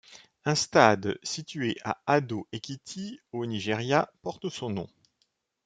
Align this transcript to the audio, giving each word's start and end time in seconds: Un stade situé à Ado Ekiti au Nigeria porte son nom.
Un 0.45 0.55
stade 0.55 1.19
situé 1.21 1.77
à 1.83 2.01
Ado 2.07 2.47
Ekiti 2.53 3.19
au 3.33 3.45
Nigeria 3.45 4.11
porte 4.23 4.49
son 4.49 4.71
nom. 4.71 4.89